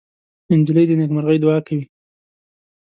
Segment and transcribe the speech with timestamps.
[0.59, 1.85] نجلۍ د نیکمرغۍ دعا کوي.